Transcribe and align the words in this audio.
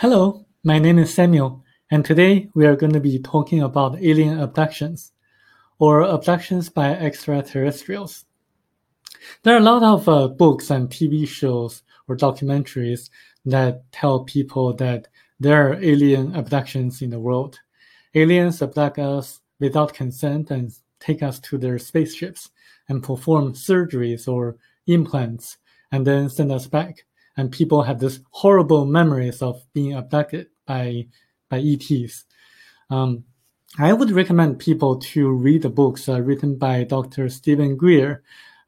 Hello, 0.00 0.46
my 0.62 0.78
name 0.78 0.96
is 0.96 1.12
Samuel, 1.12 1.64
and 1.90 2.04
today 2.04 2.48
we 2.54 2.64
are 2.66 2.76
going 2.76 2.92
to 2.92 3.00
be 3.00 3.18
talking 3.18 3.64
about 3.64 4.00
alien 4.00 4.38
abductions 4.38 5.10
or 5.80 6.02
abductions 6.02 6.68
by 6.68 6.90
extraterrestrials. 6.90 8.24
There 9.42 9.56
are 9.56 9.58
a 9.58 9.60
lot 9.60 9.82
of 9.82 10.08
uh, 10.08 10.28
books 10.28 10.70
and 10.70 10.88
TV 10.88 11.26
shows 11.26 11.82
or 12.06 12.16
documentaries 12.16 13.10
that 13.44 13.90
tell 13.90 14.22
people 14.22 14.72
that 14.74 15.08
there 15.40 15.68
are 15.68 15.82
alien 15.82 16.32
abductions 16.36 17.02
in 17.02 17.10
the 17.10 17.18
world. 17.18 17.58
Aliens 18.14 18.62
abduct 18.62 19.00
us 19.00 19.40
without 19.58 19.94
consent 19.94 20.52
and 20.52 20.72
take 21.00 21.24
us 21.24 21.40
to 21.40 21.58
their 21.58 21.76
spaceships 21.76 22.50
and 22.88 23.02
perform 23.02 23.52
surgeries 23.52 24.28
or 24.32 24.58
implants 24.86 25.56
and 25.90 26.06
then 26.06 26.30
send 26.30 26.52
us 26.52 26.68
back 26.68 27.04
and 27.38 27.52
people 27.52 27.82
have 27.82 28.00
this 28.00 28.20
horrible 28.32 28.84
memories 28.84 29.40
of 29.40 29.62
being 29.72 29.94
abducted 29.94 30.48
by 30.66 31.06
by 31.48 31.60
ETs. 31.60 32.24
Um, 32.90 33.24
I 33.78 33.92
would 33.92 34.10
recommend 34.10 34.58
people 34.58 34.98
to 35.12 35.30
read 35.30 35.62
the 35.62 35.70
books 35.70 36.08
uh, 36.08 36.20
written 36.20 36.56
by 36.56 36.84
Dr. 36.84 37.28
Steven 37.28 37.76
Greer, 37.76 38.22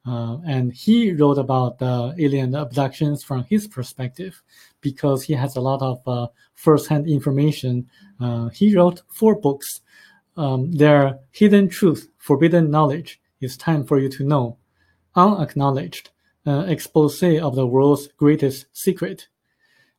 uh, 0.07 0.37
and 0.47 0.71
he 0.73 1.11
wrote 1.11 1.37
about 1.37 1.79
the 1.79 2.15
alien 2.17 2.55
abductions 2.55 3.23
from 3.23 3.43
his 3.43 3.67
perspective 3.67 4.41
because 4.79 5.21
he 5.23 5.33
has 5.33 5.55
a 5.55 5.61
lot 5.61 5.81
of 5.81 6.01
uh, 6.07 6.27
first-hand 6.55 7.07
information. 7.07 7.87
Uh, 8.19 8.47
he 8.49 8.75
wrote 8.75 9.01
four 9.09 9.39
books. 9.39 9.81
Um, 10.37 10.71
are 10.81 11.19
hidden 11.31 11.67
truth, 11.67 12.07
forbidden 12.17 12.71
knowledge. 12.71 13.19
It's 13.41 13.57
time 13.57 13.83
for 13.83 13.99
you 13.99 14.07
to 14.09 14.23
know. 14.23 14.57
Unacknowledged 15.13 16.09
uh, 16.45 16.65
expose 16.67 17.21
of 17.23 17.55
the 17.55 17.67
world's 17.67 18.07
greatest 18.17 18.65
secret, 18.73 19.27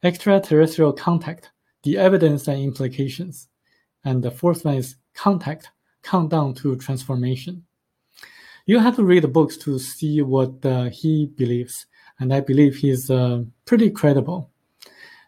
extraterrestrial 0.03 0.93
contact, 0.93 1.51
the 1.83 1.99
evidence 1.99 2.49
and 2.49 2.61
implications. 2.61 3.49
And 4.05 4.23
the 4.23 4.31
fourth 4.31 4.65
one 4.65 4.77
is 4.77 4.97
contact, 5.15 5.71
countdown 6.03 6.55
to 6.55 6.77
transformation. 6.77 7.65
You 8.67 8.79
have 8.79 8.97
to 8.97 9.05
read 9.05 9.25
the 9.25 9.29
books 9.29 9.57
to 9.59 9.79
see 9.79 10.23
what 10.23 10.65
uh, 10.65 10.85
he 10.85 11.27
believes, 11.27 11.87
and 12.21 12.33
I 12.33 12.41
believe 12.41 12.77
he's 12.77 13.11
uh, 13.11 13.43
pretty 13.65 13.91
credible. 13.91 14.51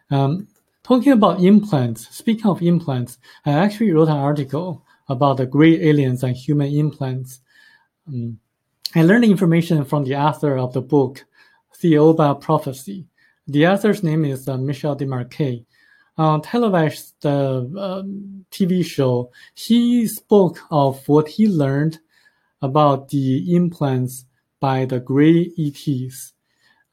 Um, 0.09 0.47
talking 0.83 1.11
about 1.11 1.41
implants, 1.41 2.07
speaking 2.15 2.45
of 2.45 2.61
implants, 2.61 3.17
I 3.45 3.51
actually 3.51 3.91
wrote 3.91 4.07
an 4.07 4.17
article 4.17 4.85
about 5.09 5.37
the 5.37 5.45
gray 5.45 5.81
aliens 5.89 6.23
and 6.23 6.35
human 6.35 6.71
implants. 6.73 7.41
Um, 8.07 8.39
I 8.93 9.03
learned 9.03 9.25
information 9.25 9.83
from 9.83 10.03
the 10.03 10.15
author 10.15 10.57
of 10.57 10.73
the 10.73 10.81
book, 10.81 11.25
Thiaoouba 11.81 12.39
Prophecy. 12.41 13.07
The 13.47 13.67
author's 13.67 14.03
name 14.03 14.25
is 14.25 14.47
uh, 14.47 14.57
Michel 14.57 14.95
Desmarquet. 14.95 15.65
On 16.17 16.41
televised 16.41 17.25
uh, 17.25 17.57
um, 17.77 18.45
TV 18.49 18.85
show, 18.85 19.31
he 19.53 20.07
spoke 20.07 20.59
of 20.71 21.05
what 21.09 21.27
he 21.27 21.47
learned 21.47 21.99
about 22.61 23.09
the 23.09 23.53
implants 23.53 24.25
by 24.61 24.85
the 24.85 24.99
gray 24.99 25.51
ETs. 25.57 26.33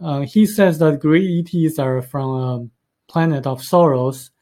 Uh, 0.01 0.23
he 0.23 0.45
says 0.45 0.79
that 0.81 1.01
gray 1.01 1.39
ETs 1.39 1.79
are 1.79 2.03
from 2.03 2.31
a 2.31 2.67
planet 3.11 3.47
of 3.47 3.63
sorrows, 3.63 4.33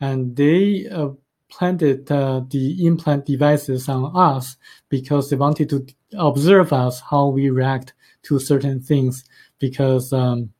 and 0.00 0.36
they 0.36 0.86
uh, 0.86 1.08
planted 1.48 2.10
uh, 2.10 2.42
the 2.50 2.86
implant 2.86 3.26
devices 3.26 3.88
on 3.88 4.14
us 4.14 4.56
because 4.88 5.30
they 5.30 5.36
wanted 5.36 5.68
to 5.70 5.86
observe 6.16 6.72
us 6.72 7.00
how 7.00 7.28
we 7.28 7.50
react 7.50 7.94
to 8.22 8.38
certain 8.38 8.80
things 8.80 9.24
because 9.58 10.12
um, 10.12 10.50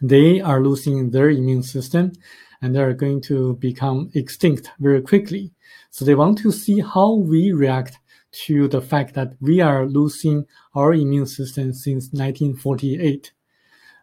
they 0.00 0.40
are 0.40 0.62
losing 0.62 1.10
their 1.10 1.30
immune 1.30 1.62
system 1.62 2.12
and 2.62 2.74
they're 2.74 2.94
going 2.94 3.20
to 3.20 3.54
become 3.56 4.10
extinct 4.14 4.70
very 4.78 5.00
quickly. 5.00 5.52
So 5.90 6.04
they 6.04 6.14
want 6.14 6.38
to 6.38 6.52
see 6.52 6.80
how 6.80 7.14
we 7.14 7.52
react 7.52 7.98
to 8.44 8.68
the 8.68 8.80
fact 8.80 9.14
that 9.14 9.34
we 9.40 9.60
are 9.60 9.86
losing 9.86 10.46
our 10.74 10.92
immune 10.92 11.26
system 11.26 11.72
since 11.72 12.06
1948. 12.12 13.32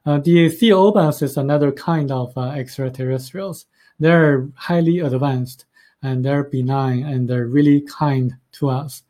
Uh, 0.05 0.17
the 0.19 0.47
Thiaooubas 0.49 1.22
is 1.22 1.38
another 1.38 1.72
kind 1.72 2.11
of 2.11 2.35
uh, 2.38 2.49
extraterrestrials. 2.49 3.66
They're 3.99 4.49
highly 4.55 4.99
advanced 4.99 5.66
and 6.03 6.24
they're 6.24 6.44
benign 6.44 7.03
and 7.03 7.28
they're 7.28 7.47
really 7.47 7.81
kind 7.81 8.36
to 8.53 8.69
us. 8.69 9.03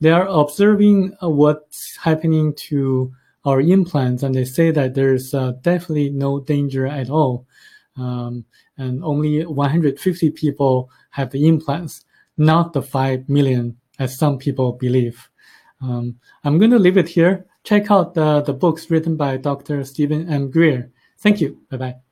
They 0.00 0.10
are 0.10 0.28
observing 0.28 1.16
uh, 1.22 1.30
what's 1.30 1.96
happening 1.96 2.54
to 2.68 3.12
our 3.44 3.60
implants 3.60 4.22
and 4.22 4.34
they 4.34 4.44
say 4.44 4.70
that 4.70 4.94
there's 4.94 5.34
uh, 5.34 5.52
definitely 5.62 6.10
no 6.10 6.40
danger 6.40 6.86
at 6.86 7.10
all. 7.10 7.46
Um, 7.96 8.44
and 8.76 9.02
only 9.04 9.44
150 9.44 10.30
people 10.30 10.90
have 11.10 11.30
the 11.30 11.46
implants, 11.46 12.04
not 12.36 12.72
the 12.72 12.82
5 12.82 13.28
million 13.28 13.76
as 13.98 14.18
some 14.18 14.38
people 14.38 14.72
believe. 14.72 15.28
Um, 15.80 16.18
I'm 16.42 16.58
going 16.58 16.70
to 16.70 16.78
leave 16.78 16.96
it 16.96 17.08
here. 17.08 17.46
Check 17.62 17.90
out 17.90 18.14
the, 18.14 18.42
the 18.42 18.52
books 18.52 18.90
written 18.90 19.16
by 19.16 19.36
Dr. 19.36 19.84
Steven 19.84 20.28
M. 20.28 20.50
Greer. 20.50 20.90
Thank 21.18 21.40
you. 21.40 21.60
Bye 21.70 21.76
bye. 21.76 22.03